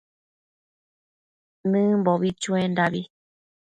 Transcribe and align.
Nëbimbo 1.69 2.11
chuendabi 2.41 3.01